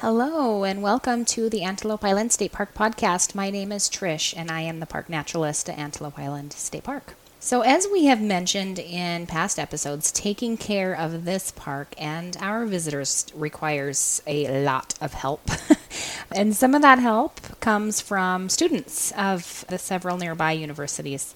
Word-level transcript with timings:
Hello, 0.00 0.62
and 0.62 0.82
welcome 0.82 1.24
to 1.24 1.48
the 1.48 1.62
Antelope 1.62 2.04
Island 2.04 2.30
State 2.30 2.52
Park 2.52 2.74
podcast. 2.74 3.34
My 3.34 3.48
name 3.48 3.72
is 3.72 3.88
Trish, 3.88 4.34
and 4.36 4.50
I 4.50 4.60
am 4.60 4.78
the 4.78 4.84
park 4.84 5.08
naturalist 5.08 5.70
at 5.70 5.78
Antelope 5.78 6.18
Island 6.18 6.52
State 6.52 6.84
Park. 6.84 7.14
So, 7.40 7.62
as 7.62 7.88
we 7.90 8.04
have 8.04 8.20
mentioned 8.20 8.78
in 8.78 9.26
past 9.26 9.58
episodes, 9.58 10.12
taking 10.12 10.58
care 10.58 10.92
of 10.92 11.24
this 11.24 11.50
park 11.50 11.94
and 11.96 12.36
our 12.42 12.66
visitors 12.66 13.24
requires 13.34 14.20
a 14.26 14.64
lot 14.64 14.92
of 15.00 15.14
help. 15.14 15.50
and 16.30 16.54
some 16.54 16.74
of 16.74 16.82
that 16.82 16.98
help 16.98 17.58
comes 17.60 18.02
from 18.02 18.50
students 18.50 19.12
of 19.12 19.64
the 19.70 19.78
several 19.78 20.18
nearby 20.18 20.52
universities. 20.52 21.34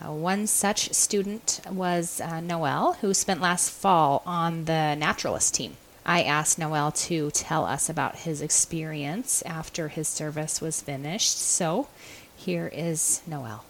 Uh, 0.00 0.12
one 0.12 0.46
such 0.46 0.92
student 0.92 1.60
was 1.68 2.20
uh, 2.20 2.40
Noel, 2.40 2.92
who 3.00 3.12
spent 3.12 3.40
last 3.40 3.68
fall 3.68 4.22
on 4.24 4.66
the 4.66 4.94
naturalist 4.94 5.56
team. 5.56 5.76
I 6.08 6.22
asked 6.22 6.56
Noel 6.56 6.92
to 6.92 7.32
tell 7.32 7.64
us 7.64 7.88
about 7.88 8.14
his 8.14 8.40
experience 8.40 9.42
after 9.42 9.88
his 9.88 10.06
service 10.06 10.60
was 10.60 10.80
finished. 10.80 11.36
So 11.36 11.88
here 12.36 12.70
is 12.72 13.22
Noel. 13.26 13.64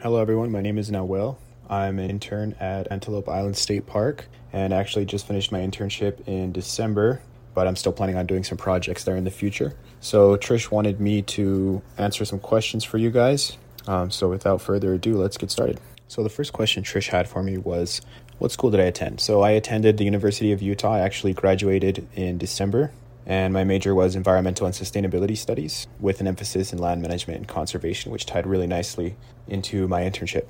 Hello, 0.00 0.20
everyone. 0.20 0.50
My 0.50 0.60
name 0.60 0.76
is 0.76 0.90
Noel. 0.90 1.38
I'm 1.70 2.00
an 2.00 2.10
intern 2.10 2.56
at 2.58 2.90
Antelope 2.90 3.28
Island 3.28 3.56
State 3.56 3.86
Park 3.86 4.26
and 4.52 4.74
actually 4.74 5.04
just 5.04 5.28
finished 5.28 5.52
my 5.52 5.60
internship 5.60 6.26
in 6.26 6.50
December, 6.50 7.22
but 7.54 7.68
I'm 7.68 7.76
still 7.76 7.92
planning 7.92 8.16
on 8.16 8.26
doing 8.26 8.42
some 8.42 8.58
projects 8.58 9.04
there 9.04 9.16
in 9.16 9.22
the 9.22 9.30
future. 9.30 9.76
So, 10.00 10.36
Trish 10.36 10.72
wanted 10.72 11.00
me 11.00 11.22
to 11.22 11.80
answer 11.96 12.24
some 12.24 12.40
questions 12.40 12.82
for 12.82 12.98
you 12.98 13.10
guys. 13.12 13.56
Um, 13.86 14.10
so, 14.10 14.28
without 14.28 14.60
further 14.60 14.94
ado, 14.94 15.16
let's 15.16 15.36
get 15.38 15.52
started. 15.52 15.80
So, 16.08 16.22
the 16.24 16.28
first 16.28 16.52
question 16.52 16.82
Trish 16.82 17.08
had 17.08 17.28
for 17.28 17.42
me 17.42 17.56
was 17.56 18.02
what 18.38 18.52
school 18.52 18.70
did 18.70 18.80
I 18.80 18.84
attend? 18.84 19.20
So 19.20 19.42
I 19.42 19.50
attended 19.50 19.96
the 19.96 20.04
University 20.04 20.52
of 20.52 20.60
Utah. 20.60 20.94
I 20.94 21.00
actually 21.00 21.32
graduated 21.32 22.06
in 22.14 22.38
December, 22.38 22.92
and 23.26 23.54
my 23.54 23.64
major 23.64 23.94
was 23.94 24.16
environmental 24.16 24.66
and 24.66 24.74
sustainability 24.74 25.36
studies 25.36 25.86
with 26.00 26.20
an 26.20 26.26
emphasis 26.26 26.72
in 26.72 26.78
land 26.78 27.00
management 27.00 27.38
and 27.38 27.48
conservation, 27.48 28.12
which 28.12 28.26
tied 28.26 28.46
really 28.46 28.66
nicely 28.66 29.16
into 29.46 29.88
my 29.88 30.02
internship. 30.02 30.46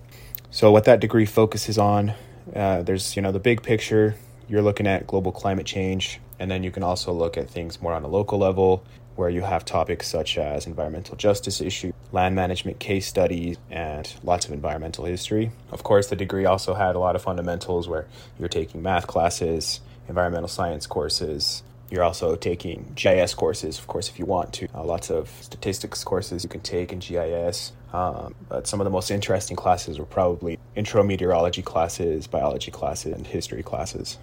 So 0.51 0.71
what 0.71 0.85
that 0.85 1.01
degree 1.01 1.27
focuses 1.27 1.79
on, 1.79 2.15
uh, 2.55 2.83
there's 2.83 3.17
you 3.17 3.23
know 3.23 3.33
the 3.33 3.41
big 3.41 3.63
picture. 3.63 4.17
You're 4.49 4.63
looking 4.63 4.87
at 4.87 5.07
global 5.07 5.33
climate 5.33 5.67
change, 5.67 6.21
and 6.39 6.51
then 6.51 6.63
you 6.63 6.71
can 6.71 6.83
also 6.83 7.13
look 7.13 7.37
at 7.37 7.49
things 7.49 7.81
more 7.81 7.93
on 7.93 8.03
a 8.05 8.09
local 8.09 8.39
level, 8.39 8.85
where 9.17 9.29
you 9.29 9.43
have 9.43 9.65
topics 9.65 10.09
such 10.09 10.39
as 10.39 10.67
environmental 10.67 11.17
justice 11.17 11.61
issue, 11.61 11.93
land 12.13 12.35
management 12.35 12.79
case 12.79 13.07
studies, 13.07 13.57
and 13.71 14.15
lots 14.23 14.47
of 14.47 14.53
environmental 14.53 15.05
history. 15.05 15.51
Of 15.71 15.83
course, 15.83 16.09
the 16.09 16.17
degree 16.17 16.45
also 16.45 16.75
had 16.75 16.97
a 16.97 16.99
lot 16.99 17.17
of 17.17 17.23
fundamentals 17.23 17.89
where 17.89 18.07
you're 18.39 18.49
taking 18.49 18.83
math 18.83 19.07
classes, 19.07 19.81
environmental 20.09 20.49
science 20.49 20.87
courses. 20.87 21.63
You're 21.91 22.03
also 22.03 22.35
taking 22.35 22.93
GIS 22.95 23.35
courses, 23.35 23.79
of 23.79 23.87
course, 23.87 24.09
if 24.09 24.19
you 24.19 24.25
want 24.25 24.53
to. 24.55 24.69
Uh, 24.75 24.83
lots 24.83 25.11
of 25.11 25.29
statistics 25.41 26.03
courses 26.03 26.43
you 26.43 26.49
can 26.49 26.61
take 26.61 26.93
in 26.93 26.99
GIS. 26.99 27.73
Um, 27.93 28.35
but 28.49 28.67
some 28.67 28.81
of 28.81 28.85
the 28.85 28.91
most 28.91 29.11
interesting 29.11 29.57
classes 29.57 30.01
were 30.01 30.07
probably 30.07 30.59
intro 30.75 31.05
meteorology 31.05 31.63
classes, 31.63 32.27
biology 32.27 32.73
classes, 32.73 33.13
and 33.13 33.25
history 33.25 33.63
classes. 33.63 34.19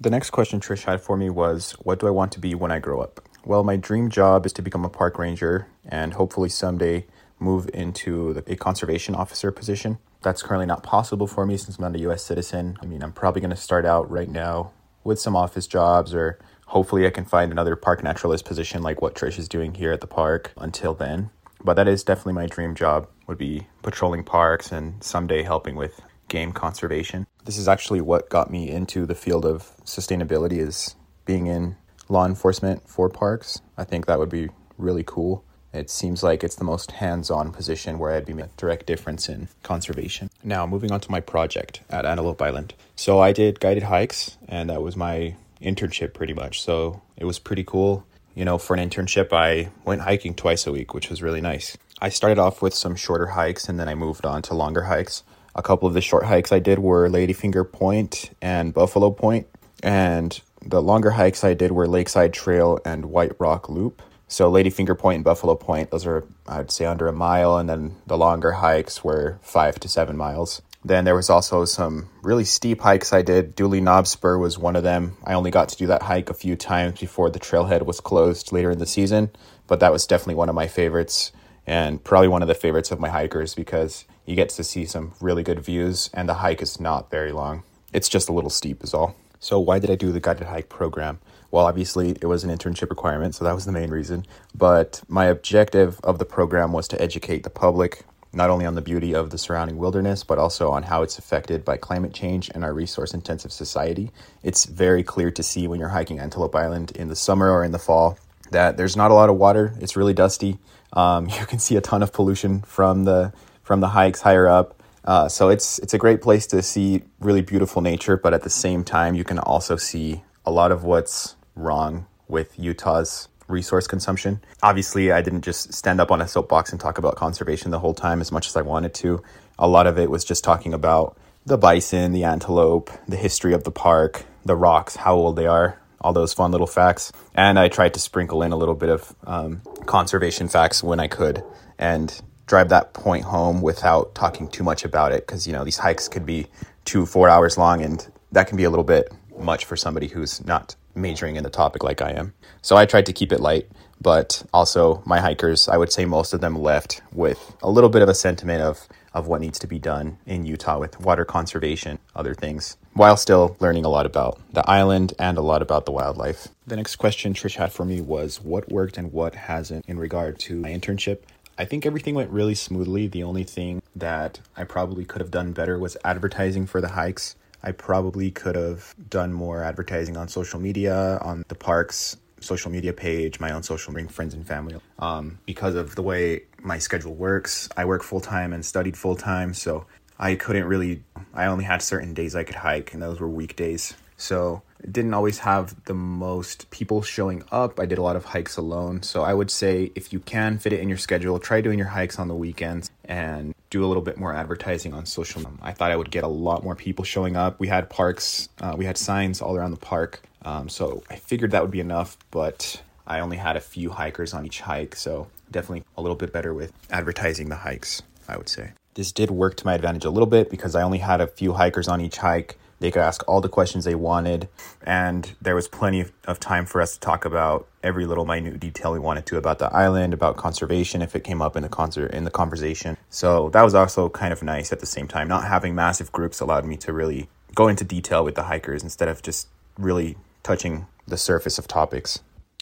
The 0.00 0.10
next 0.10 0.30
question 0.30 0.60
Trish 0.60 0.84
had 0.84 1.00
for 1.00 1.16
me 1.16 1.30
was 1.30 1.72
What 1.82 2.00
do 2.00 2.06
I 2.06 2.10
want 2.10 2.32
to 2.32 2.40
be 2.40 2.54
when 2.54 2.70
I 2.70 2.78
grow 2.78 3.00
up? 3.00 3.20
Well, 3.48 3.64
my 3.64 3.76
dream 3.76 4.10
job 4.10 4.44
is 4.44 4.52
to 4.52 4.62
become 4.62 4.84
a 4.84 4.90
park 4.90 5.18
ranger 5.18 5.68
and 5.88 6.12
hopefully 6.12 6.50
someday 6.50 7.06
move 7.38 7.70
into 7.72 8.42
a 8.46 8.56
conservation 8.56 9.14
officer 9.14 9.50
position. 9.50 9.96
That's 10.20 10.42
currently 10.42 10.66
not 10.66 10.82
possible 10.82 11.26
for 11.26 11.46
me 11.46 11.56
since 11.56 11.78
I'm 11.78 11.84
not 11.84 11.96
a 11.96 12.10
US 12.10 12.22
citizen. 12.22 12.76
I 12.82 12.84
mean, 12.84 13.02
I'm 13.02 13.12
probably 13.12 13.40
going 13.40 13.48
to 13.48 13.56
start 13.56 13.86
out 13.86 14.10
right 14.10 14.28
now 14.28 14.72
with 15.02 15.18
some 15.18 15.34
office 15.34 15.66
jobs 15.66 16.12
or 16.12 16.38
hopefully 16.66 17.06
I 17.06 17.10
can 17.10 17.24
find 17.24 17.50
another 17.50 17.74
park 17.74 18.04
naturalist 18.04 18.44
position 18.44 18.82
like 18.82 19.00
what 19.00 19.14
Trish 19.14 19.38
is 19.38 19.48
doing 19.48 19.72
here 19.72 19.92
at 19.92 20.02
the 20.02 20.06
park 20.06 20.52
until 20.58 20.92
then. 20.92 21.30
But 21.64 21.72
that 21.72 21.88
is 21.88 22.04
definitely 22.04 22.34
my 22.34 22.48
dream 22.48 22.74
job 22.74 23.08
would 23.28 23.38
be 23.38 23.66
patrolling 23.80 24.24
parks 24.24 24.70
and 24.70 25.02
someday 25.02 25.42
helping 25.42 25.74
with 25.74 26.02
game 26.28 26.52
conservation. 26.52 27.26
This 27.46 27.56
is 27.56 27.66
actually 27.66 28.02
what 28.02 28.28
got 28.28 28.50
me 28.50 28.68
into 28.68 29.06
the 29.06 29.14
field 29.14 29.46
of 29.46 29.74
sustainability 29.86 30.58
is 30.58 30.96
being 31.24 31.46
in 31.46 31.76
law 32.08 32.26
enforcement 32.26 32.88
for 32.88 33.08
parks. 33.08 33.60
I 33.76 33.84
think 33.84 34.06
that 34.06 34.18
would 34.18 34.30
be 34.30 34.48
really 34.76 35.04
cool. 35.04 35.44
It 35.72 35.90
seems 35.90 36.22
like 36.22 36.42
it's 36.42 36.56
the 36.56 36.64
most 36.64 36.92
hands 36.92 37.30
on 37.30 37.52
position 37.52 37.98
where 37.98 38.12
I'd 38.12 38.24
be 38.24 38.32
making 38.32 38.50
a 38.50 38.56
direct 38.56 38.86
difference 38.86 39.28
in 39.28 39.48
conservation. 39.62 40.30
Now, 40.42 40.66
moving 40.66 40.90
on 40.90 41.00
to 41.00 41.10
my 41.10 41.20
project 41.20 41.82
at 41.90 42.06
Antelope 42.06 42.40
Island. 42.40 42.74
So, 42.96 43.20
I 43.20 43.32
did 43.32 43.60
guided 43.60 43.84
hikes, 43.84 44.38
and 44.48 44.70
that 44.70 44.82
was 44.82 44.96
my 44.96 45.36
internship 45.60 46.14
pretty 46.14 46.32
much. 46.32 46.62
So, 46.62 47.02
it 47.16 47.26
was 47.26 47.38
pretty 47.38 47.64
cool. 47.64 48.06
You 48.34 48.44
know, 48.44 48.56
for 48.56 48.74
an 48.74 48.88
internship, 48.88 49.32
I 49.32 49.70
went 49.84 50.02
hiking 50.02 50.34
twice 50.34 50.66
a 50.66 50.72
week, 50.72 50.94
which 50.94 51.10
was 51.10 51.22
really 51.22 51.40
nice. 51.40 51.76
I 52.00 52.08
started 52.08 52.38
off 52.38 52.62
with 52.62 52.74
some 52.74 52.94
shorter 52.94 53.26
hikes 53.26 53.68
and 53.68 53.78
then 53.78 53.88
I 53.88 53.96
moved 53.96 54.24
on 54.24 54.42
to 54.42 54.54
longer 54.54 54.82
hikes. 54.82 55.24
A 55.56 55.62
couple 55.62 55.88
of 55.88 55.94
the 55.94 56.00
short 56.00 56.24
hikes 56.24 56.52
I 56.52 56.60
did 56.60 56.78
were 56.78 57.08
Ladyfinger 57.08 57.72
Point 57.72 58.30
and 58.40 58.72
Buffalo 58.72 59.10
Point, 59.10 59.48
and 59.82 60.40
the 60.62 60.82
longer 60.82 61.10
hikes 61.10 61.44
I 61.44 61.54
did 61.54 61.72
were 61.72 61.86
Lakeside 61.86 62.32
Trail 62.32 62.78
and 62.84 63.06
White 63.06 63.32
Rock 63.38 63.68
Loop. 63.68 64.02
So 64.26 64.50
Lady 64.50 64.70
Finger 64.70 64.94
Point 64.94 65.16
and 65.16 65.24
Buffalo 65.24 65.54
Point, 65.54 65.90
those 65.90 66.06
are 66.06 66.24
I'd 66.46 66.70
say 66.70 66.84
under 66.84 67.08
a 67.08 67.12
mile, 67.12 67.56
and 67.56 67.68
then 67.68 67.96
the 68.06 68.18
longer 68.18 68.52
hikes 68.52 69.02
were 69.02 69.38
five 69.42 69.80
to 69.80 69.88
seven 69.88 70.16
miles. 70.16 70.60
Then 70.84 71.04
there 71.04 71.14
was 71.14 71.30
also 71.30 71.64
some 71.64 72.08
really 72.22 72.44
steep 72.44 72.80
hikes 72.80 73.12
I 73.12 73.22
did. 73.22 73.54
Dooley 73.54 73.80
Knob 73.80 74.06
Spur 74.06 74.38
was 74.38 74.58
one 74.58 74.76
of 74.76 74.84
them. 74.84 75.16
I 75.24 75.34
only 75.34 75.50
got 75.50 75.68
to 75.70 75.76
do 75.76 75.86
that 75.88 76.02
hike 76.02 76.30
a 76.30 76.34
few 76.34 76.56
times 76.56 77.00
before 77.00 77.30
the 77.30 77.40
trailhead 77.40 77.82
was 77.84 78.00
closed 78.00 78.52
later 78.52 78.70
in 78.70 78.78
the 78.78 78.86
season, 78.86 79.30
but 79.66 79.80
that 79.80 79.92
was 79.92 80.06
definitely 80.06 80.36
one 80.36 80.48
of 80.48 80.54
my 80.54 80.68
favorites 80.68 81.32
and 81.66 82.02
probably 82.02 82.28
one 82.28 82.42
of 82.42 82.48
the 82.48 82.54
favorites 82.54 82.90
of 82.90 83.00
my 83.00 83.08
hikers 83.08 83.54
because 83.54 84.04
you 84.24 84.36
get 84.36 84.50
to 84.50 84.64
see 84.64 84.84
some 84.84 85.12
really 85.20 85.42
good 85.42 85.60
views 85.60 86.10
and 86.14 86.28
the 86.28 86.34
hike 86.34 86.62
is 86.62 86.80
not 86.80 87.10
very 87.10 87.32
long. 87.32 87.62
It's 87.92 88.08
just 88.08 88.28
a 88.28 88.32
little 88.32 88.50
steep 88.50 88.84
is 88.84 88.94
all. 88.94 89.16
So, 89.40 89.58
why 89.60 89.78
did 89.78 89.90
I 89.90 89.94
do 89.94 90.12
the 90.12 90.20
guided 90.20 90.46
hike 90.46 90.68
program? 90.68 91.20
Well, 91.50 91.66
obviously, 91.66 92.10
it 92.10 92.26
was 92.26 92.44
an 92.44 92.50
internship 92.50 92.90
requirement, 92.90 93.34
so 93.34 93.44
that 93.44 93.54
was 93.54 93.64
the 93.64 93.72
main 93.72 93.90
reason. 93.90 94.26
But 94.54 95.02
my 95.08 95.26
objective 95.26 96.00
of 96.04 96.18
the 96.18 96.24
program 96.24 96.72
was 96.72 96.88
to 96.88 97.00
educate 97.00 97.42
the 97.42 97.50
public 97.50 98.04
not 98.32 98.50
only 98.50 98.66
on 98.66 98.74
the 98.74 98.82
beauty 98.82 99.14
of 99.14 99.30
the 99.30 99.38
surrounding 99.38 99.78
wilderness, 99.78 100.22
but 100.22 100.38
also 100.38 100.70
on 100.70 100.82
how 100.82 101.02
it's 101.02 101.18
affected 101.18 101.64
by 101.64 101.76
climate 101.76 102.12
change 102.12 102.50
and 102.54 102.62
our 102.62 102.74
resource 102.74 103.14
intensive 103.14 103.50
society. 103.50 104.10
It's 104.42 104.66
very 104.66 105.02
clear 105.02 105.30
to 105.30 105.42
see 105.42 105.66
when 105.66 105.80
you're 105.80 105.88
hiking 105.88 106.18
Antelope 106.18 106.54
Island 106.54 106.92
in 106.92 107.08
the 107.08 107.16
summer 107.16 107.50
or 107.50 107.64
in 107.64 107.72
the 107.72 107.78
fall 107.78 108.18
that 108.50 108.76
there's 108.76 108.96
not 108.96 109.10
a 109.10 109.14
lot 109.14 109.30
of 109.30 109.36
water. 109.36 109.74
It's 109.80 109.96
really 109.96 110.14
dusty. 110.14 110.58
Um, 110.92 111.28
you 111.40 111.46
can 111.46 111.58
see 111.58 111.76
a 111.76 111.80
ton 111.80 112.02
of 112.02 112.12
pollution 112.12 112.60
from 112.62 113.04
the 113.04 113.32
from 113.62 113.80
the 113.80 113.88
hikes 113.88 114.22
higher 114.22 114.46
up. 114.46 114.77
Uh, 115.04 115.28
so 115.28 115.48
it's 115.48 115.78
it's 115.78 115.94
a 115.94 115.98
great 115.98 116.20
place 116.20 116.46
to 116.48 116.62
see 116.62 117.02
really 117.20 117.42
beautiful 117.42 117.82
nature, 117.82 118.16
but 118.16 118.34
at 118.34 118.42
the 118.42 118.50
same 118.50 118.84
time, 118.84 119.14
you 119.14 119.24
can 119.24 119.38
also 119.38 119.76
see 119.76 120.22
a 120.44 120.50
lot 120.50 120.72
of 120.72 120.84
what's 120.84 121.36
wrong 121.54 122.06
with 122.28 122.58
Utah's 122.58 123.28
resource 123.48 123.86
consumption. 123.86 124.40
Obviously, 124.62 125.10
I 125.10 125.22
didn't 125.22 125.42
just 125.42 125.72
stand 125.72 126.00
up 126.00 126.10
on 126.10 126.20
a 126.20 126.28
soapbox 126.28 126.70
and 126.70 126.80
talk 126.80 126.98
about 126.98 127.16
conservation 127.16 127.70
the 127.70 127.78
whole 127.78 127.94
time 127.94 128.20
as 128.20 128.30
much 128.30 128.46
as 128.46 128.56
I 128.56 128.62
wanted 128.62 128.94
to. 128.94 129.22
A 129.58 129.66
lot 129.66 129.86
of 129.86 129.98
it 129.98 130.10
was 130.10 130.24
just 130.24 130.44
talking 130.44 130.74
about 130.74 131.16
the 131.46 131.58
bison, 131.58 132.12
the 132.12 132.24
antelope, 132.24 132.90
the 133.08 133.16
history 133.16 133.54
of 133.54 133.64
the 133.64 133.70
park, 133.70 134.24
the 134.44 134.54
rocks, 134.54 134.96
how 134.96 135.14
old 135.14 135.36
they 135.36 135.46
are, 135.46 135.78
all 136.00 136.12
those 136.12 136.34
fun 136.34 136.50
little 136.52 136.66
facts. 136.66 137.10
And 137.34 137.58
I 137.58 137.68
tried 137.68 137.94
to 137.94 138.00
sprinkle 138.00 138.42
in 138.42 138.52
a 138.52 138.56
little 138.56 138.74
bit 138.74 138.90
of 138.90 139.14
um, 139.26 139.62
conservation 139.86 140.48
facts 140.48 140.82
when 140.82 141.00
I 141.00 141.08
could. 141.08 141.42
And 141.78 142.20
drive 142.48 142.70
that 142.70 142.94
point 142.94 143.24
home 143.24 143.62
without 143.62 144.14
talking 144.14 144.48
too 144.48 144.64
much 144.64 144.84
about 144.84 145.12
it 145.12 145.26
because 145.26 145.46
you 145.46 145.52
know 145.52 145.64
these 145.64 145.76
hikes 145.78 146.08
could 146.08 146.26
be 146.26 146.46
two 146.84 147.06
four 147.06 147.28
hours 147.28 147.56
long 147.56 147.82
and 147.82 148.10
that 148.32 148.48
can 148.48 148.56
be 148.56 148.64
a 148.64 148.70
little 148.70 148.84
bit 148.84 149.12
much 149.38 149.64
for 149.66 149.76
somebody 149.76 150.08
who's 150.08 150.44
not 150.44 150.74
majoring 150.94 151.36
in 151.36 151.44
the 151.44 151.50
topic 151.50 151.84
like 151.84 152.02
i 152.02 152.10
am. 152.10 152.32
So 152.62 152.76
i 152.76 152.86
tried 152.86 153.06
to 153.06 153.12
keep 153.12 153.30
it 153.30 153.40
light 153.40 153.68
but 154.00 154.42
also 154.52 155.02
my 155.04 155.20
hikers 155.20 155.68
i 155.68 155.76
would 155.76 155.92
say 155.92 156.04
most 156.06 156.32
of 156.32 156.40
them 156.40 156.56
left 156.56 157.02
with 157.12 157.54
a 157.62 157.70
little 157.70 157.90
bit 157.90 158.02
of 158.02 158.08
a 158.08 158.14
sentiment 158.14 158.62
of 158.62 158.88
of 159.14 159.26
what 159.26 159.40
needs 159.40 159.58
to 159.58 159.66
be 159.66 159.78
done 159.78 160.18
in 160.26 160.46
utah 160.46 160.78
with 160.78 160.98
water 161.00 161.24
conservation 161.24 161.98
other 162.16 162.34
things 162.34 162.76
while 162.98 163.16
still 163.16 163.56
learning 163.60 163.84
a 163.84 163.88
lot 163.88 164.06
about 164.06 164.40
the 164.52 164.68
island 164.68 165.14
and 165.20 165.38
a 165.38 165.40
lot 165.40 165.62
about 165.62 165.86
the 165.86 165.92
wildlife. 165.92 166.48
The 166.66 166.74
next 166.74 166.96
question 166.96 167.32
trish 167.32 167.54
had 167.54 167.72
for 167.72 167.84
me 167.84 168.00
was 168.00 168.42
what 168.42 168.72
worked 168.72 168.98
and 168.98 169.12
what 169.12 169.36
hasn't 169.36 169.84
in 169.86 170.00
regard 170.00 170.40
to 170.40 170.56
my 170.56 170.70
internship 170.70 171.20
I 171.58 171.64
think 171.64 171.84
everything 171.84 172.14
went 172.14 172.30
really 172.30 172.54
smoothly. 172.54 173.08
The 173.08 173.24
only 173.24 173.42
thing 173.42 173.82
that 173.96 174.40
I 174.56 174.62
probably 174.62 175.04
could 175.04 175.20
have 175.20 175.32
done 175.32 175.52
better 175.52 175.76
was 175.78 175.96
advertising 176.04 176.66
for 176.66 176.80
the 176.80 176.88
hikes. 176.88 177.34
I 177.64 177.72
probably 177.72 178.30
could 178.30 178.54
have 178.54 178.94
done 179.10 179.32
more 179.32 179.64
advertising 179.64 180.16
on 180.16 180.28
social 180.28 180.60
media, 180.60 181.18
on 181.20 181.44
the 181.48 181.56
park's 181.56 182.16
social 182.40 182.70
media 182.70 182.92
page, 182.92 183.40
my 183.40 183.50
own 183.50 183.64
social, 183.64 183.92
bring 183.92 184.06
friends 184.06 184.34
and 184.34 184.46
family. 184.46 184.76
Um, 185.00 185.40
because 185.46 185.74
of 185.74 185.96
the 185.96 186.02
way 186.02 186.42
my 186.62 186.78
schedule 186.78 187.14
works, 187.14 187.68
I 187.76 187.84
work 187.84 188.04
full 188.04 188.20
time 188.20 188.52
and 188.52 188.64
studied 188.64 188.96
full 188.96 189.16
time, 189.16 189.52
so 189.52 189.86
I 190.18 190.36
couldn't 190.36 190.64
really. 190.64 191.02
I 191.34 191.46
only 191.46 191.64
had 191.64 191.82
certain 191.82 192.14
days 192.14 192.36
I 192.36 192.44
could 192.44 192.54
hike, 192.54 192.94
and 192.94 193.02
those 193.02 193.18
were 193.18 193.28
weekdays. 193.28 193.94
So 194.16 194.62
didn't 194.90 195.14
always 195.14 195.38
have 195.40 195.84
the 195.84 195.94
most 195.94 196.70
people 196.70 197.02
showing 197.02 197.42
up. 197.50 197.80
I 197.80 197.86
did 197.86 197.98
a 197.98 198.02
lot 198.02 198.16
of 198.16 198.24
hikes 198.24 198.56
alone. 198.56 199.02
So 199.02 199.22
I 199.22 199.34
would 199.34 199.50
say 199.50 199.90
if 199.94 200.12
you 200.12 200.20
can 200.20 200.58
fit 200.58 200.72
it 200.72 200.80
in 200.80 200.88
your 200.88 200.98
schedule, 200.98 201.38
try 201.38 201.60
doing 201.60 201.78
your 201.78 201.88
hikes 201.88 202.18
on 202.18 202.28
the 202.28 202.34
weekends 202.34 202.90
and 203.04 203.54
do 203.70 203.84
a 203.84 203.86
little 203.86 204.02
bit 204.02 204.18
more 204.18 204.32
advertising 204.32 204.94
on 204.94 205.06
social. 205.06 205.42
I 205.62 205.72
thought 205.72 205.90
I 205.90 205.96
would 205.96 206.10
get 206.10 206.24
a 206.24 206.28
lot 206.28 206.64
more 206.64 206.74
people 206.74 207.04
showing 207.04 207.36
up. 207.36 207.60
We 207.60 207.68
had 207.68 207.90
parks, 207.90 208.48
uh, 208.60 208.74
we 208.76 208.84
had 208.84 208.96
signs 208.96 209.40
all 209.42 209.56
around 209.56 209.72
the 209.72 209.78
park. 209.78 210.22
Um, 210.42 210.68
so 210.68 211.02
I 211.10 211.16
figured 211.16 211.50
that 211.50 211.62
would 211.62 211.70
be 211.70 211.80
enough, 211.80 212.16
but 212.30 212.80
I 213.06 213.20
only 213.20 213.36
had 213.36 213.56
a 213.56 213.60
few 213.60 213.90
hikers 213.90 214.32
on 214.32 214.46
each 214.46 214.60
hike. 214.60 214.96
So 214.96 215.28
definitely 215.50 215.84
a 215.96 216.02
little 216.02 216.16
bit 216.16 216.32
better 216.32 216.54
with 216.54 216.72
advertising 216.90 217.48
the 217.48 217.56
hikes, 217.56 218.02
I 218.28 218.36
would 218.36 218.48
say. 218.48 218.72
This 218.94 219.12
did 219.12 219.30
work 219.30 219.56
to 219.56 219.66
my 219.66 219.74
advantage 219.74 220.04
a 220.04 220.10
little 220.10 220.26
bit 220.26 220.50
because 220.50 220.74
I 220.74 220.82
only 220.82 220.98
had 220.98 221.20
a 221.20 221.26
few 221.26 221.52
hikers 221.52 221.88
on 221.88 222.00
each 222.00 222.16
hike 222.16 222.58
they 222.80 222.90
could 222.90 223.02
ask 223.02 223.22
all 223.28 223.40
the 223.40 223.48
questions 223.48 223.84
they 223.84 223.94
wanted, 223.94 224.48
and 224.82 225.34
there 225.40 225.54
was 225.54 225.68
plenty 225.68 226.04
of 226.26 226.40
time 226.40 226.64
for 226.64 226.80
us 226.80 226.94
to 226.94 227.00
talk 227.00 227.24
about 227.24 227.66
every 227.82 228.06
little 228.06 228.24
minute 228.24 228.60
detail 228.60 228.92
we 228.92 228.98
wanted 228.98 229.26
to 229.26 229.36
about 229.36 229.58
the 229.58 229.72
island, 229.74 230.14
about 230.14 230.36
conservation 230.36 231.02
if 231.02 231.16
it 231.16 231.24
came 231.24 231.42
up 231.42 231.56
in 231.56 231.62
the 231.62 231.68
concert 231.68 232.12
in 232.12 232.24
the 232.24 232.30
conversation. 232.30 232.96
So 233.10 233.50
that 233.50 233.62
was 233.62 233.74
also 233.74 234.08
kind 234.08 234.32
of 234.32 234.42
nice 234.42 234.72
at 234.72 234.80
the 234.80 234.86
same 234.86 235.08
time. 235.08 235.28
Not 235.28 235.44
having 235.44 235.74
massive 235.74 236.12
groups 236.12 236.40
allowed 236.40 236.64
me 236.64 236.76
to 236.78 236.92
really 236.92 237.28
go 237.54 237.68
into 237.68 237.84
detail 237.84 238.24
with 238.24 238.34
the 238.34 238.44
hikers 238.44 238.82
instead 238.82 239.08
of 239.08 239.22
just 239.22 239.48
really 239.76 240.16
touching 240.42 240.86
the 241.06 241.16
surface 241.16 241.58
of 241.58 241.66
topics. 241.66 242.20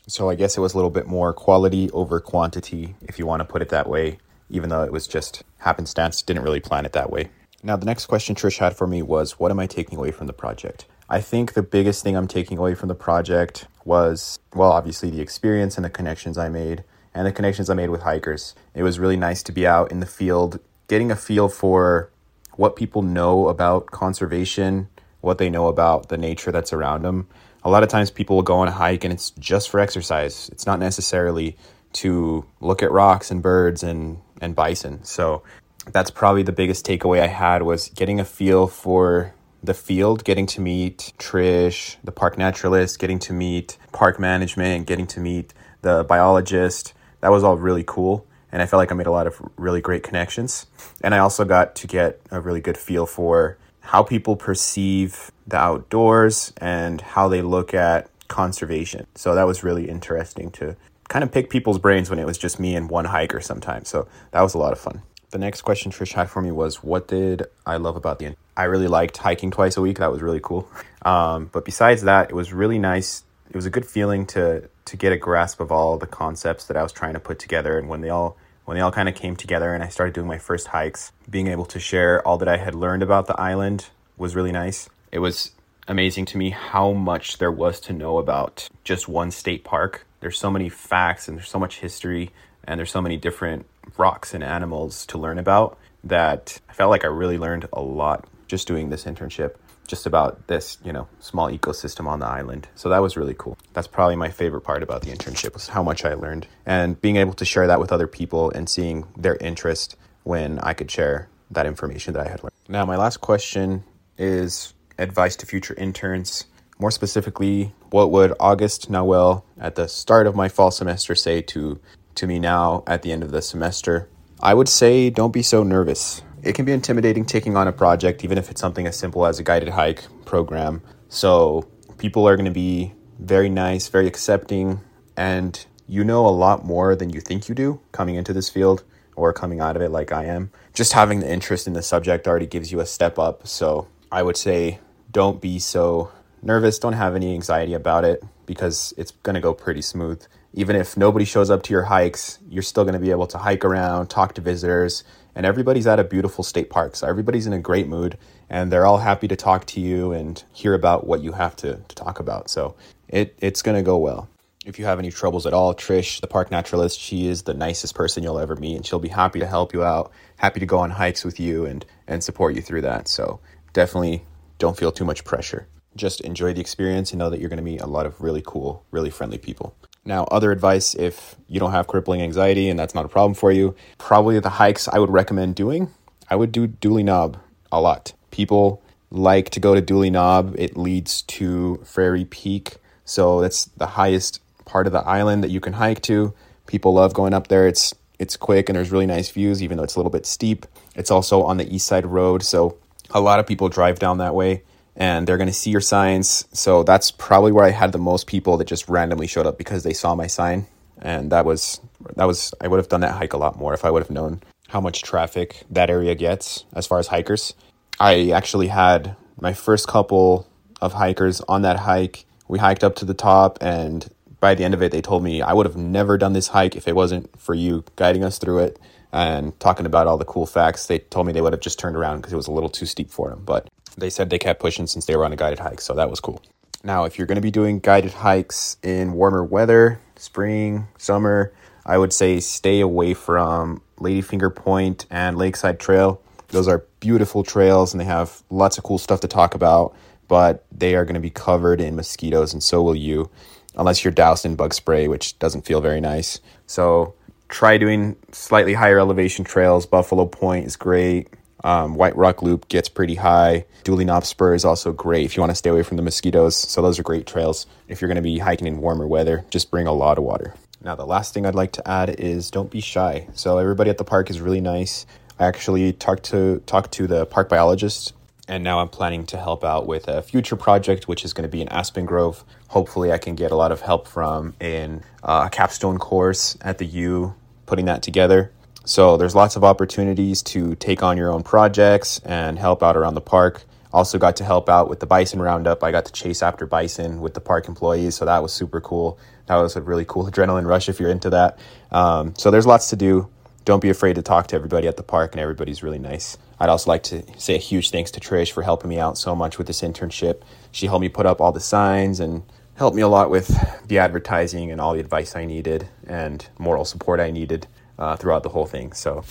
So 0.08 0.30
I 0.30 0.36
guess 0.36 0.56
it 0.56 0.60
was 0.60 0.72
a 0.72 0.76
little 0.76 0.90
bit 0.90 1.06
more 1.06 1.32
quality 1.32 1.90
over 1.90 2.20
quantity, 2.20 2.94
if 3.02 3.18
you 3.18 3.26
want 3.26 3.40
to 3.40 3.44
put 3.44 3.60
it 3.60 3.70
that 3.70 3.88
way, 3.88 4.18
even 4.48 4.70
though 4.70 4.82
it 4.82 4.92
was 4.92 5.08
just 5.08 5.42
happenstance, 5.58 6.22
didn't 6.22 6.44
really 6.44 6.60
plan 6.60 6.86
it 6.86 6.92
that 6.92 7.10
way. 7.10 7.28
Now, 7.62 7.76
the 7.76 7.86
next 7.86 8.06
question 8.06 8.34
Trish 8.34 8.58
had 8.58 8.76
for 8.76 8.86
me 8.86 9.02
was 9.02 9.38
What 9.38 9.50
am 9.50 9.58
I 9.58 9.66
taking 9.66 9.98
away 9.98 10.10
from 10.10 10.26
the 10.26 10.32
project? 10.32 10.86
I 11.08 11.20
think 11.20 11.52
the 11.52 11.62
biggest 11.62 12.02
thing 12.02 12.16
I'm 12.16 12.26
taking 12.26 12.58
away 12.58 12.74
from 12.74 12.88
the 12.88 12.94
project 12.94 13.66
was, 13.84 14.38
well, 14.54 14.72
obviously 14.72 15.10
the 15.10 15.20
experience 15.20 15.76
and 15.76 15.84
the 15.84 15.90
connections 15.90 16.36
I 16.36 16.48
made, 16.48 16.82
and 17.14 17.26
the 17.26 17.32
connections 17.32 17.70
I 17.70 17.74
made 17.74 17.90
with 17.90 18.02
hikers. 18.02 18.54
It 18.74 18.82
was 18.82 18.98
really 18.98 19.16
nice 19.16 19.42
to 19.44 19.52
be 19.52 19.66
out 19.66 19.90
in 19.92 20.00
the 20.00 20.06
field, 20.06 20.58
getting 20.88 21.10
a 21.10 21.16
feel 21.16 21.48
for 21.48 22.10
what 22.56 22.76
people 22.76 23.02
know 23.02 23.48
about 23.48 23.86
conservation, 23.86 24.88
what 25.20 25.38
they 25.38 25.48
know 25.48 25.68
about 25.68 26.08
the 26.08 26.18
nature 26.18 26.52
that's 26.52 26.72
around 26.72 27.02
them. 27.02 27.28
A 27.64 27.70
lot 27.70 27.82
of 27.82 27.88
times 27.88 28.10
people 28.10 28.36
will 28.36 28.42
go 28.42 28.58
on 28.58 28.68
a 28.68 28.72
hike 28.72 29.04
and 29.04 29.12
it's 29.12 29.30
just 29.30 29.70
for 29.70 29.80
exercise. 29.80 30.48
It's 30.50 30.66
not 30.66 30.78
necessarily 30.78 31.56
to 31.94 32.44
look 32.60 32.82
at 32.82 32.92
rocks 32.92 33.30
and 33.30 33.42
birds 33.42 33.82
and, 33.82 34.18
and 34.40 34.54
bison. 34.54 35.02
So 35.04 35.42
that's 35.86 36.10
probably 36.10 36.42
the 36.42 36.52
biggest 36.52 36.84
takeaway 36.86 37.20
I 37.20 37.28
had 37.28 37.62
was 37.62 37.88
getting 37.90 38.20
a 38.20 38.24
feel 38.24 38.66
for 38.66 39.34
the 39.62 39.74
field, 39.74 40.24
getting 40.24 40.46
to 40.46 40.60
meet 40.60 41.12
Trish, 41.18 41.96
the 42.04 42.12
park 42.12 42.38
naturalist, 42.38 42.98
getting 42.98 43.18
to 43.20 43.32
meet 43.32 43.78
park 43.92 44.18
management, 44.18 44.86
getting 44.86 45.06
to 45.08 45.20
meet 45.20 45.52
the 45.82 46.04
biologist. 46.04 46.92
That 47.20 47.30
was 47.30 47.42
all 47.42 47.56
really 47.56 47.84
cool. 47.84 48.26
And 48.52 48.62
I 48.62 48.66
felt 48.66 48.78
like 48.78 48.92
I 48.92 48.94
made 48.94 49.06
a 49.06 49.12
lot 49.12 49.26
of 49.26 49.40
really 49.56 49.80
great 49.80 50.02
connections. 50.02 50.66
And 51.02 51.14
I 51.14 51.18
also 51.18 51.44
got 51.44 51.74
to 51.76 51.86
get 51.86 52.20
a 52.30 52.40
really 52.40 52.60
good 52.60 52.78
feel 52.78 53.06
for 53.06 53.58
how 53.80 54.02
people 54.02 54.36
perceive 54.36 55.30
the 55.46 55.56
outdoors 55.56 56.52
and 56.58 57.00
how 57.00 57.28
they 57.28 57.42
look 57.42 57.74
at 57.74 58.08
conservation. 58.28 59.06
So 59.14 59.34
that 59.34 59.46
was 59.46 59.62
really 59.62 59.88
interesting 59.88 60.50
to 60.52 60.76
kind 61.08 61.22
of 61.22 61.30
pick 61.30 61.50
people's 61.50 61.78
brains 61.78 62.10
when 62.10 62.18
it 62.18 62.26
was 62.26 62.38
just 62.38 62.58
me 62.58 62.74
and 62.74 62.90
one 62.90 63.04
hiker 63.04 63.40
sometimes. 63.40 63.88
So 63.88 64.08
that 64.32 64.40
was 64.42 64.54
a 64.54 64.58
lot 64.58 64.72
of 64.72 64.78
fun. 64.78 65.02
The 65.30 65.38
next 65.38 65.62
question 65.62 65.90
Trish 65.90 66.12
had 66.12 66.30
for 66.30 66.40
me 66.40 66.52
was, 66.52 66.82
"What 66.82 67.08
did 67.08 67.46
I 67.64 67.76
love 67.76 67.96
about 67.96 68.18
the?" 68.18 68.36
I 68.56 68.64
really 68.64 68.88
liked 68.88 69.16
hiking 69.18 69.50
twice 69.50 69.76
a 69.76 69.82
week. 69.82 69.98
That 69.98 70.12
was 70.12 70.22
really 70.22 70.40
cool. 70.42 70.68
Um, 71.06 71.50
but 71.52 71.64
besides 71.64 72.02
that, 72.02 72.30
it 72.30 72.34
was 72.34 72.52
really 72.52 72.80
nice. 72.80 73.22
It 73.48 73.54
was 73.54 73.64
a 73.64 73.70
good 73.70 73.86
feeling 73.86 74.26
to 74.26 74.68
to 74.86 74.96
get 74.96 75.12
a 75.12 75.16
grasp 75.16 75.60
of 75.60 75.70
all 75.70 75.98
the 75.98 76.06
concepts 76.08 76.66
that 76.66 76.76
I 76.76 76.82
was 76.82 76.90
trying 76.90 77.12
to 77.14 77.20
put 77.20 77.38
together, 77.38 77.78
and 77.78 77.88
when 77.88 78.00
they 78.00 78.08
all 78.08 78.36
when 78.64 78.76
they 78.76 78.80
all 78.80 78.90
kind 78.90 79.08
of 79.08 79.14
came 79.14 79.36
together, 79.36 79.72
and 79.72 79.84
I 79.84 79.88
started 79.88 80.14
doing 80.14 80.26
my 80.26 80.38
first 80.38 80.66
hikes, 80.66 81.12
being 81.30 81.46
able 81.46 81.64
to 81.66 81.78
share 81.78 82.26
all 82.26 82.38
that 82.38 82.48
I 82.48 82.56
had 82.56 82.74
learned 82.74 83.04
about 83.04 83.28
the 83.28 83.40
island 83.40 83.86
was 84.16 84.34
really 84.34 84.50
nice. 84.50 84.88
It 85.12 85.20
was 85.20 85.52
amazing 85.86 86.24
to 86.26 86.38
me 86.38 86.50
how 86.50 86.90
much 86.90 87.38
there 87.38 87.52
was 87.52 87.78
to 87.80 87.92
know 87.92 88.18
about 88.18 88.68
just 88.82 89.08
one 89.08 89.30
state 89.30 89.62
park. 89.62 90.06
There's 90.18 90.38
so 90.38 90.50
many 90.50 90.68
facts 90.68 91.28
and 91.28 91.38
there's 91.38 91.48
so 91.48 91.60
much 91.60 91.78
history 91.78 92.32
and 92.64 92.78
there's 92.78 92.90
so 92.90 93.00
many 93.00 93.16
different 93.16 93.66
rocks 93.96 94.34
and 94.34 94.44
animals 94.44 95.06
to 95.06 95.18
learn 95.18 95.38
about 95.38 95.78
that 96.04 96.60
I 96.68 96.72
felt 96.72 96.90
like 96.90 97.04
I 97.04 97.08
really 97.08 97.38
learned 97.38 97.68
a 97.72 97.82
lot 97.82 98.26
just 98.46 98.68
doing 98.68 98.90
this 98.90 99.04
internship 99.04 99.56
just 99.86 100.06
about 100.06 100.46
this, 100.48 100.78
you 100.84 100.92
know, 100.92 101.08
small 101.20 101.50
ecosystem 101.50 102.06
on 102.06 102.20
the 102.20 102.26
island. 102.26 102.68
So 102.74 102.88
that 102.88 102.98
was 102.98 103.16
really 103.16 103.34
cool. 103.38 103.56
That's 103.72 103.86
probably 103.86 104.16
my 104.16 104.30
favorite 104.30 104.62
part 104.62 104.82
about 104.82 105.02
the 105.02 105.10
internship 105.10 105.54
was 105.54 105.68
how 105.68 105.82
much 105.82 106.04
I 106.04 106.14
learned 106.14 106.46
and 106.64 107.00
being 107.00 107.16
able 107.16 107.34
to 107.34 107.44
share 107.44 107.66
that 107.66 107.80
with 107.80 107.92
other 107.92 108.06
people 108.06 108.50
and 108.50 108.68
seeing 108.68 109.06
their 109.16 109.36
interest 109.36 109.96
when 110.24 110.58
I 110.58 110.74
could 110.74 110.90
share 110.90 111.28
that 111.50 111.66
information 111.66 112.14
that 112.14 112.26
I 112.26 112.30
had 112.30 112.42
learned. 112.42 112.52
Now, 112.68 112.84
my 112.84 112.96
last 112.96 113.18
question 113.18 113.84
is 114.18 114.74
advice 114.98 115.36
to 115.36 115.46
future 115.46 115.74
interns. 115.74 116.46
More 116.78 116.90
specifically, 116.90 117.72
what 117.90 118.10
would 118.10 118.34
August 118.40 118.90
Noel 118.90 119.44
at 119.58 119.76
the 119.76 119.88
start 119.88 120.26
of 120.26 120.34
my 120.34 120.48
fall 120.48 120.70
semester 120.70 121.14
say 121.14 121.42
to 121.42 121.80
to 122.16 122.26
me 122.26 122.38
now 122.38 122.82
at 122.86 123.02
the 123.02 123.12
end 123.12 123.22
of 123.22 123.30
the 123.30 123.42
semester. 123.42 124.08
I 124.40 124.54
would 124.54 124.68
say 124.68 125.10
don't 125.10 125.32
be 125.32 125.42
so 125.42 125.62
nervous. 125.62 126.22
It 126.42 126.54
can 126.54 126.64
be 126.64 126.72
intimidating 126.72 127.24
taking 127.24 127.56
on 127.56 127.66
a 127.66 127.72
project, 127.72 128.22
even 128.24 128.38
if 128.38 128.50
it's 128.50 128.60
something 128.60 128.86
as 128.86 128.96
simple 128.96 129.26
as 129.26 129.38
a 129.38 129.42
guided 129.42 129.70
hike 129.70 130.04
program. 130.24 130.82
So, 131.08 131.66
people 131.98 132.28
are 132.28 132.36
going 132.36 132.44
to 132.44 132.50
be 132.50 132.92
very 133.18 133.48
nice, 133.48 133.88
very 133.88 134.06
accepting, 134.06 134.80
and 135.16 135.64
you 135.86 136.04
know 136.04 136.26
a 136.26 136.28
lot 136.28 136.64
more 136.64 136.94
than 136.94 137.10
you 137.10 137.20
think 137.20 137.48
you 137.48 137.54
do 137.54 137.80
coming 137.92 138.16
into 138.16 138.32
this 138.32 138.50
field 138.50 138.84
or 139.14 139.32
coming 139.32 139.60
out 139.60 139.76
of 139.76 139.82
it 139.82 139.90
like 139.90 140.12
I 140.12 140.24
am. 140.24 140.50
Just 140.74 140.92
having 140.92 141.20
the 141.20 141.32
interest 141.32 141.66
in 141.66 141.72
the 141.72 141.82
subject 141.82 142.28
already 142.28 142.46
gives 142.46 142.70
you 142.70 142.80
a 142.80 142.86
step 142.86 143.18
up. 143.18 143.46
So, 143.46 143.88
I 144.12 144.22
would 144.22 144.36
say 144.36 144.78
don't 145.10 145.40
be 145.40 145.58
so 145.58 146.12
nervous, 146.42 146.78
don't 146.78 146.92
have 146.92 147.14
any 147.16 147.32
anxiety 147.34 147.74
about 147.74 148.04
it 148.04 148.22
because 148.44 148.94
it's 148.96 149.10
going 149.10 149.34
to 149.34 149.40
go 149.40 149.54
pretty 149.54 149.82
smooth 149.82 150.22
even 150.56 150.74
if 150.74 150.96
nobody 150.96 151.26
shows 151.26 151.50
up 151.50 151.62
to 151.64 151.72
your 151.72 151.82
hikes, 151.82 152.38
you're 152.48 152.62
still 152.62 152.84
going 152.84 152.94
to 152.94 152.98
be 152.98 153.10
able 153.10 153.26
to 153.26 153.36
hike 153.36 153.62
around, 153.62 154.08
talk 154.08 154.34
to 154.34 154.40
visitors, 154.40 155.04
and 155.34 155.44
everybody's 155.44 155.86
at 155.86 156.00
a 156.00 156.04
beautiful 156.04 156.42
state 156.42 156.70
park. 156.70 156.96
So 156.96 157.06
everybody's 157.06 157.46
in 157.46 157.52
a 157.52 157.58
great 157.58 157.86
mood 157.86 158.16
and 158.48 158.72
they're 158.72 158.86
all 158.86 158.96
happy 158.96 159.28
to 159.28 159.36
talk 159.36 159.66
to 159.66 159.80
you 159.80 160.12
and 160.12 160.42
hear 160.54 160.72
about 160.72 161.06
what 161.06 161.20
you 161.20 161.32
have 161.32 161.56
to, 161.56 161.76
to 161.76 161.94
talk 161.94 162.20
about. 162.20 162.48
So 162.48 162.74
it, 163.06 163.36
it's 163.38 163.60
going 163.60 163.76
to 163.76 163.82
go 163.82 163.98
well. 163.98 164.30
If 164.64 164.78
you 164.78 164.86
have 164.86 164.98
any 164.98 165.10
troubles 165.10 165.46
at 165.46 165.52
all, 165.52 165.74
Trish, 165.74 166.22
the 166.22 166.26
park 166.26 166.50
naturalist, 166.50 166.98
she 166.98 167.28
is 167.28 167.42
the 167.42 167.52
nicest 167.52 167.94
person 167.94 168.22
you'll 168.22 168.38
ever 168.38 168.56
meet 168.56 168.76
and 168.76 168.86
she'll 168.86 168.98
be 168.98 169.08
happy 169.08 169.40
to 169.40 169.46
help 169.46 169.74
you 169.74 169.84
out, 169.84 170.10
happy 170.38 170.60
to 170.60 170.66
go 170.66 170.78
on 170.78 170.90
hikes 170.90 171.22
with 171.22 171.38
you 171.38 171.66
and, 171.66 171.84
and 172.08 172.24
support 172.24 172.54
you 172.54 172.62
through 172.62 172.80
that. 172.80 173.08
So 173.08 173.40
definitely 173.74 174.24
don't 174.58 174.76
feel 174.76 174.90
too 174.90 175.04
much 175.04 175.22
pressure. 175.22 175.68
Just 175.96 176.22
enjoy 176.22 176.54
the 176.54 176.62
experience 176.62 177.12
and 177.12 177.18
know 177.18 177.28
that 177.28 177.40
you're 177.40 177.50
going 177.50 177.58
to 177.58 177.62
meet 177.62 177.82
a 177.82 177.86
lot 177.86 178.06
of 178.06 178.22
really 178.22 178.42
cool, 178.44 178.84
really 178.90 179.10
friendly 179.10 179.38
people. 179.38 179.76
Now, 180.06 180.24
other 180.24 180.52
advice 180.52 180.94
if 180.94 181.36
you 181.48 181.58
don't 181.58 181.72
have 181.72 181.88
crippling 181.88 182.22
anxiety 182.22 182.68
and 182.68 182.78
that's 182.78 182.94
not 182.94 183.04
a 183.04 183.08
problem 183.08 183.34
for 183.34 183.50
you, 183.50 183.74
probably 183.98 184.38
the 184.38 184.48
hikes 184.48 184.88
I 184.88 184.98
would 184.98 185.10
recommend 185.10 185.56
doing, 185.56 185.90
I 186.30 186.36
would 186.36 186.52
do 186.52 186.68
Dooley 186.68 187.02
Knob 187.02 187.36
a 187.72 187.80
lot. 187.80 188.12
People 188.30 188.82
like 189.10 189.50
to 189.50 189.60
go 189.60 189.74
to 189.74 189.80
Dooley 189.80 190.10
Knob, 190.10 190.54
it 190.56 190.76
leads 190.76 191.22
to 191.22 191.82
Frary 191.84 192.24
Peak. 192.24 192.76
So 193.04 193.40
that's 193.40 193.66
the 193.76 193.86
highest 193.86 194.40
part 194.64 194.86
of 194.86 194.92
the 194.92 195.00
island 195.00 195.42
that 195.44 195.50
you 195.50 195.60
can 195.60 195.74
hike 195.74 196.02
to. 196.02 196.32
People 196.66 196.94
love 196.94 197.12
going 197.12 197.34
up 197.34 197.48
there. 197.48 197.66
It's 197.66 197.94
it's 198.18 198.36
quick 198.36 198.68
and 198.68 198.76
there's 198.76 198.90
really 198.90 199.06
nice 199.06 199.28
views 199.28 199.62
even 199.62 199.76
though 199.76 199.84
it's 199.84 199.96
a 199.96 199.98
little 199.98 200.10
bit 200.10 200.24
steep. 200.24 200.66
It's 200.94 201.10
also 201.10 201.42
on 201.42 201.58
the 201.58 201.74
east 201.74 201.86
side 201.86 202.06
road, 202.06 202.42
so 202.42 202.78
a 203.10 203.20
lot 203.20 203.40
of 203.40 203.46
people 203.46 203.68
drive 203.68 203.98
down 203.98 204.18
that 204.18 204.34
way 204.34 204.62
and 204.96 205.26
they're 205.26 205.36
going 205.36 205.48
to 205.48 205.52
see 205.52 205.70
your 205.70 205.80
signs. 205.80 206.46
So 206.52 206.82
that's 206.82 207.10
probably 207.10 207.52
where 207.52 207.64
I 207.64 207.70
had 207.70 207.92
the 207.92 207.98
most 207.98 208.26
people 208.26 208.56
that 208.56 208.66
just 208.66 208.88
randomly 208.88 209.26
showed 209.26 209.46
up 209.46 209.58
because 209.58 209.82
they 209.82 209.92
saw 209.92 210.14
my 210.14 210.26
sign. 210.26 210.66
And 211.02 211.30
that 211.30 211.44
was 211.44 211.80
that 212.16 212.24
was 212.24 212.54
I 212.60 212.68
would 212.68 212.78
have 212.78 212.88
done 212.88 213.00
that 213.02 213.12
hike 213.12 213.34
a 213.34 213.36
lot 213.36 213.58
more 213.58 213.74
if 213.74 213.84
I 213.84 213.90
would 213.90 214.02
have 214.02 214.10
known 214.10 214.42
how 214.68 214.80
much 214.80 215.02
traffic 215.02 215.64
that 215.70 215.90
area 215.90 216.14
gets 216.14 216.64
as 216.72 216.86
far 216.86 216.98
as 216.98 217.08
hikers. 217.08 217.54
I 218.00 218.30
actually 218.30 218.68
had 218.68 219.14
my 219.38 219.52
first 219.52 219.86
couple 219.86 220.48
of 220.80 220.94
hikers 220.94 221.40
on 221.42 221.62
that 221.62 221.80
hike. 221.80 222.24
We 222.48 222.58
hiked 222.58 222.82
up 222.82 222.96
to 222.96 223.04
the 223.04 223.14
top 223.14 223.58
and 223.60 224.08
by 224.40 224.54
the 224.54 224.64
end 224.64 224.74
of 224.74 224.82
it 224.82 224.92
they 224.92 225.02
told 225.02 225.22
me 225.22 225.42
I 225.42 225.52
would 225.52 225.66
have 225.66 225.76
never 225.76 226.16
done 226.16 226.32
this 226.32 226.48
hike 226.48 226.76
if 226.76 226.88
it 226.88 226.96
wasn't 226.96 227.38
for 227.38 227.54
you 227.54 227.84
guiding 227.96 228.24
us 228.24 228.38
through 228.38 228.60
it 228.60 228.78
and 229.12 229.58
talking 229.60 229.86
about 229.86 230.06
all 230.06 230.18
the 230.18 230.24
cool 230.24 230.46
facts. 230.46 230.86
They 230.86 230.98
told 230.98 231.26
me 231.26 231.32
they 231.32 231.40
would 231.40 231.52
have 231.52 231.62
just 231.62 231.78
turned 231.78 231.96
around 231.96 232.18
because 232.18 232.32
it 232.32 232.36
was 232.36 232.48
a 232.48 232.52
little 232.52 232.68
too 232.68 232.86
steep 232.86 233.10
for 233.10 233.30
them, 233.30 233.42
but 233.44 233.68
they 233.96 234.10
said 234.10 234.30
they 234.30 234.38
kept 234.38 234.60
pushing 234.60 234.86
since 234.86 235.06
they 235.06 235.16
were 235.16 235.24
on 235.24 235.32
a 235.32 235.36
guided 235.36 235.58
hike, 235.58 235.80
so 235.80 235.94
that 235.94 236.10
was 236.10 236.20
cool. 236.20 236.42
Now, 236.84 237.04
if 237.04 237.18
you're 237.18 237.26
going 237.26 237.36
to 237.36 237.42
be 237.42 237.50
doing 237.50 237.78
guided 237.80 238.12
hikes 238.12 238.76
in 238.82 239.12
warmer 239.14 239.42
weather, 239.42 240.00
spring, 240.16 240.86
summer, 240.98 241.52
I 241.84 241.98
would 241.98 242.12
say 242.12 242.40
stay 242.40 242.80
away 242.80 243.14
from 243.14 243.80
Ladyfinger 243.98 244.54
Point 244.54 245.06
and 245.10 245.36
Lakeside 245.38 245.80
Trail. 245.80 246.20
Those 246.48 246.68
are 246.68 246.84
beautiful 247.00 247.42
trails 247.42 247.92
and 247.92 248.00
they 248.00 248.04
have 248.04 248.42
lots 248.50 248.78
of 248.78 248.84
cool 248.84 248.98
stuff 248.98 249.20
to 249.20 249.28
talk 249.28 249.54
about. 249.54 249.96
but 250.28 250.64
they 250.72 250.94
are 250.94 251.04
going 251.04 251.14
to 251.14 251.20
be 251.20 251.30
covered 251.30 251.80
in 251.80 251.96
mosquitoes, 251.96 252.52
and 252.52 252.62
so 252.62 252.82
will 252.82 252.96
you, 252.96 253.30
unless 253.76 254.04
you're 254.04 254.12
doused 254.12 254.44
in 254.44 254.56
bug 254.56 254.74
spray, 254.74 255.08
which 255.08 255.38
doesn't 255.38 255.64
feel 255.64 255.80
very 255.80 256.00
nice. 256.00 256.40
So 256.66 257.14
try 257.48 257.78
doing 257.78 258.16
slightly 258.32 258.74
higher 258.74 258.98
elevation 258.98 259.44
trails. 259.44 259.86
Buffalo 259.86 260.26
Point 260.26 260.66
is 260.66 260.76
great. 260.76 261.28
Um, 261.64 261.94
White 261.94 262.16
Rock 262.16 262.42
Loop 262.42 262.68
gets 262.68 262.88
pretty 262.88 263.16
high. 263.16 263.64
Dooley 263.82 264.04
Knob 264.04 264.24
Spur 264.24 264.54
is 264.54 264.64
also 264.64 264.92
great 264.92 265.24
if 265.24 265.36
you 265.36 265.40
want 265.40 265.50
to 265.50 265.56
stay 265.56 265.70
away 265.70 265.82
from 265.82 265.96
the 265.96 266.02
mosquitoes. 266.02 266.56
So 266.56 266.82
those 266.82 266.98
are 266.98 267.02
great 267.02 267.26
trails. 267.26 267.66
If 267.88 268.00
you're 268.00 268.08
going 268.08 268.16
to 268.16 268.22
be 268.22 268.38
hiking 268.38 268.66
in 268.66 268.78
warmer 268.78 269.06
weather, 269.06 269.44
just 269.50 269.70
bring 269.70 269.86
a 269.86 269.92
lot 269.92 270.18
of 270.18 270.24
water. 270.24 270.54
Now, 270.82 270.94
the 270.94 271.06
last 271.06 271.34
thing 271.34 271.46
I'd 271.46 271.54
like 271.54 271.72
to 271.72 271.88
add 271.88 272.10
is 272.20 272.50
don't 272.50 272.70
be 272.70 272.80
shy. 272.80 273.28
So 273.34 273.58
everybody 273.58 273.90
at 273.90 273.98
the 273.98 274.04
park 274.04 274.30
is 274.30 274.40
really 274.40 274.60
nice. 274.60 275.06
I 275.38 275.46
actually 275.46 275.92
talked 275.92 276.24
to 276.24 276.62
talked 276.66 276.92
to 276.92 277.06
the 277.06 277.26
park 277.26 277.48
biologist 277.48 278.12
and 278.48 278.62
now 278.62 278.80
I'm 278.80 278.88
planning 278.88 279.26
to 279.26 279.38
help 279.38 279.64
out 279.64 279.86
with 279.86 280.08
a 280.08 280.22
future 280.22 280.56
project, 280.56 281.08
which 281.08 281.24
is 281.24 281.32
going 281.32 281.42
to 281.42 281.48
be 281.48 281.60
in 281.60 281.68
Aspen 281.68 282.06
Grove. 282.06 282.44
Hopefully, 282.68 283.12
I 283.12 283.18
can 283.18 283.34
get 283.34 283.52
a 283.52 283.56
lot 283.56 283.72
of 283.72 283.80
help 283.80 284.08
from 284.08 284.54
in 284.60 285.02
uh, 285.22 285.44
a 285.46 285.50
capstone 285.50 285.98
course 285.98 286.56
at 286.60 286.78
the 286.78 286.86
U, 286.86 287.34
putting 287.66 287.86
that 287.86 288.02
together. 288.02 288.52
So 288.84 289.16
there's 289.16 289.34
lots 289.34 289.56
of 289.56 289.64
opportunities 289.64 290.42
to 290.44 290.76
take 290.76 291.02
on 291.02 291.16
your 291.16 291.32
own 291.32 291.42
projects 291.42 292.20
and 292.24 292.58
help 292.58 292.82
out 292.84 292.96
around 292.96 293.14
the 293.14 293.20
park. 293.20 293.64
Also 293.92 294.18
got 294.18 294.36
to 294.36 294.44
help 294.44 294.68
out 294.68 294.88
with 294.88 295.00
the 295.00 295.06
bison 295.06 295.40
roundup. 295.40 295.82
I 295.82 295.90
got 295.90 296.04
to 296.06 296.12
chase 296.12 296.42
after 296.42 296.66
bison 296.66 297.20
with 297.20 297.34
the 297.34 297.40
park 297.40 297.66
employees, 297.66 298.14
so 298.14 298.24
that 298.24 298.42
was 298.42 298.52
super 298.52 298.80
cool. 298.80 299.18
That 299.46 299.56
was 299.56 299.74
a 299.74 299.80
really 299.80 300.04
cool 300.04 300.26
adrenaline 300.30 300.66
rush 300.66 300.88
if 300.88 301.00
you're 301.00 301.10
into 301.10 301.30
that. 301.30 301.58
Um, 301.90 302.34
so 302.36 302.50
there's 302.50 302.66
lots 302.66 302.90
to 302.90 302.96
do. 302.96 303.28
Don't 303.64 303.80
be 303.80 303.90
afraid 303.90 304.14
to 304.14 304.22
talk 304.22 304.46
to 304.48 304.56
everybody 304.56 304.86
at 304.86 304.96
the 304.96 305.02
park, 305.02 305.32
and 305.32 305.40
everybody's 305.40 305.82
really 305.82 305.98
nice. 305.98 306.38
I'd 306.60 306.68
also 306.68 306.90
like 306.90 307.02
to 307.04 307.24
say 307.38 307.56
a 307.56 307.58
huge 307.58 307.90
thanks 307.90 308.12
to 308.12 308.20
Trish 308.20 308.52
for 308.52 308.62
helping 308.62 308.88
me 308.88 309.00
out 309.00 309.18
so 309.18 309.34
much 309.34 309.58
with 309.58 309.66
this 309.66 309.82
internship. 309.82 310.42
She 310.70 310.86
helped 310.86 311.00
me 311.00 311.08
put 311.08 311.26
up 311.26 311.40
all 311.40 311.52
the 311.52 311.60
signs 311.60 312.20
and 312.20 312.44
helped 312.76 312.96
me 312.96 313.02
a 313.02 313.08
lot 313.08 313.30
with 313.30 313.48
the 313.88 313.98
advertising 313.98 314.70
and 314.70 314.80
all 314.80 314.94
the 314.94 315.00
advice 315.00 315.34
I 315.34 315.44
needed 315.44 315.88
and 316.06 316.46
moral 316.58 316.84
support 316.84 317.20
I 317.20 317.30
needed 317.30 317.66
uh, 317.98 318.16
throughout 318.16 318.42
the 318.42 318.50
whole 318.50 318.66
thing. 318.66 318.92
So 318.92 319.24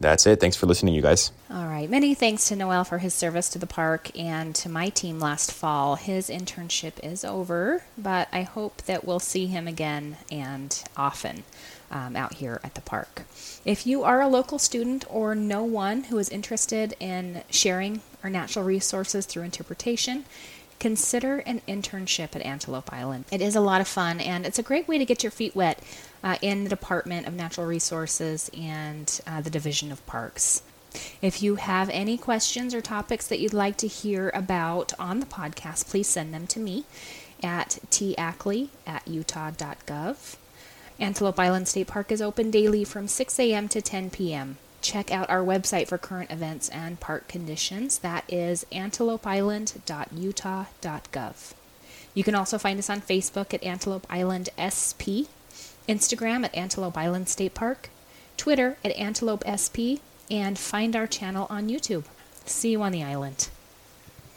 that's 0.00 0.26
it. 0.26 0.40
Thanks 0.40 0.56
for 0.56 0.66
listening, 0.66 0.94
you 0.94 1.02
guys. 1.02 1.32
All 1.50 1.66
right. 1.66 1.90
Many 1.90 2.14
thanks 2.14 2.48
to 2.48 2.56
Noel 2.56 2.84
for 2.84 2.98
his 2.98 3.14
service 3.14 3.48
to 3.50 3.58
the 3.58 3.66
park 3.66 4.16
and 4.16 4.54
to 4.54 4.68
my 4.68 4.88
team 4.90 5.18
last 5.18 5.52
fall. 5.52 5.96
His 5.96 6.30
internship 6.30 6.92
is 7.02 7.24
over, 7.24 7.82
but 7.96 8.28
I 8.32 8.42
hope 8.42 8.82
that 8.82 9.04
we'll 9.04 9.20
see 9.20 9.46
him 9.46 9.66
again 9.66 10.16
and 10.30 10.82
often 10.96 11.42
um, 11.90 12.16
out 12.16 12.34
here 12.34 12.60
at 12.62 12.74
the 12.74 12.80
park. 12.80 13.22
If 13.64 13.86
you 13.86 14.04
are 14.04 14.20
a 14.20 14.28
local 14.28 14.58
student 14.58 15.04
or 15.08 15.34
know 15.34 15.64
one 15.64 16.04
who 16.04 16.18
is 16.18 16.28
interested 16.28 16.94
in 17.00 17.42
sharing 17.50 18.00
our 18.22 18.30
natural 18.30 18.64
resources 18.64 19.26
through 19.26 19.42
interpretation, 19.42 20.24
consider 20.78 21.38
an 21.38 21.60
internship 21.68 22.34
at 22.36 22.42
Antelope 22.42 22.92
Island. 22.92 23.24
It 23.30 23.40
is 23.40 23.56
a 23.56 23.60
lot 23.60 23.80
of 23.80 23.88
fun 23.88 24.20
and 24.20 24.46
it's 24.46 24.58
a 24.58 24.62
great 24.62 24.88
way 24.88 24.98
to 24.98 25.04
get 25.04 25.22
your 25.22 25.30
feet 25.32 25.54
wet 25.54 25.80
uh, 26.22 26.36
in 26.42 26.64
the 26.64 26.70
Department 26.70 27.26
of 27.26 27.34
Natural 27.34 27.66
Resources 27.66 28.50
and 28.56 29.20
uh, 29.26 29.40
the 29.40 29.50
Division 29.50 29.92
of 29.92 30.04
Parks. 30.06 30.62
If 31.20 31.42
you 31.42 31.56
have 31.56 31.90
any 31.90 32.16
questions 32.16 32.74
or 32.74 32.80
topics 32.80 33.26
that 33.26 33.38
you'd 33.38 33.52
like 33.52 33.76
to 33.78 33.86
hear 33.86 34.30
about 34.34 34.92
on 34.98 35.20
the 35.20 35.26
podcast, 35.26 35.88
please 35.88 36.08
send 36.08 36.32
them 36.32 36.46
to 36.48 36.60
me 36.60 36.84
at 37.42 37.78
tackley 37.90 38.70
at 38.86 39.06
utah.gov. 39.06 40.36
Antelope 40.98 41.38
Island 41.38 41.68
State 41.68 41.86
Park 41.86 42.10
is 42.10 42.20
open 42.20 42.50
daily 42.50 42.84
from 42.84 43.06
6 43.06 43.38
a.m. 43.38 43.68
to 43.68 43.80
10 43.80 44.10
p.m. 44.10 44.58
Check 44.88 45.12
out 45.12 45.28
our 45.28 45.44
website 45.44 45.86
for 45.86 45.98
current 45.98 46.30
events 46.30 46.70
and 46.70 46.98
park 46.98 47.28
conditions. 47.28 47.98
That 47.98 48.24
is 48.26 48.64
antelopeisland.utah.gov. 48.72 51.54
You 52.14 52.24
can 52.24 52.34
also 52.34 52.56
find 52.56 52.78
us 52.78 52.88
on 52.88 53.02
Facebook 53.02 53.52
at 53.52 53.62
Antelope 53.62 54.06
Island 54.08 54.48
SP 54.56 55.28
Instagram 55.86 56.42
at 56.42 56.54
Antelope 56.54 56.96
Island 56.96 57.28
State 57.28 57.52
Park, 57.52 57.90
Twitter 58.38 58.78
at 58.82 58.96
Antelope 58.96 59.44
SP, 59.44 60.00
and 60.30 60.58
find 60.58 60.96
our 60.96 61.06
channel 61.06 61.46
on 61.50 61.68
YouTube. 61.68 62.04
See 62.46 62.70
you 62.70 62.80
on 62.80 62.92
the 62.92 63.02
island. 63.02 63.50